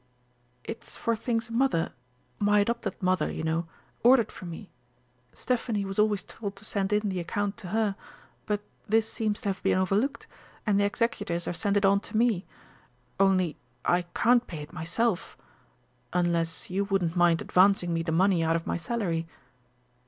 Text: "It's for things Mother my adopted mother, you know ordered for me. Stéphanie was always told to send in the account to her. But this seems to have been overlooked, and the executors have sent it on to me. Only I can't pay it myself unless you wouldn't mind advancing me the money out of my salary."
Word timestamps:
"It's 0.63 0.97
for 0.97 1.15
things 1.15 1.51
Mother 1.51 1.91
my 2.39 2.57
adopted 2.61 2.95
mother, 3.03 3.31
you 3.31 3.43
know 3.43 3.67
ordered 4.01 4.31
for 4.31 4.47
me. 4.47 4.71
Stéphanie 5.31 5.85
was 5.85 5.99
always 5.99 6.23
told 6.23 6.55
to 6.55 6.65
send 6.65 6.91
in 6.91 7.09
the 7.09 7.19
account 7.19 7.55
to 7.57 7.67
her. 7.67 7.95
But 8.47 8.61
this 8.89 9.07
seems 9.13 9.41
to 9.41 9.49
have 9.49 9.61
been 9.61 9.77
overlooked, 9.77 10.25
and 10.65 10.79
the 10.79 10.85
executors 10.85 11.45
have 11.45 11.55
sent 11.55 11.77
it 11.77 11.85
on 11.85 11.99
to 11.99 12.17
me. 12.17 12.47
Only 13.19 13.57
I 13.85 14.01
can't 14.15 14.47
pay 14.47 14.63
it 14.63 14.73
myself 14.73 15.37
unless 16.13 16.71
you 16.71 16.83
wouldn't 16.85 17.15
mind 17.15 17.39
advancing 17.39 17.93
me 17.93 18.01
the 18.01 18.11
money 18.11 18.43
out 18.43 18.55
of 18.55 18.65
my 18.65 18.77
salary." 18.77 19.27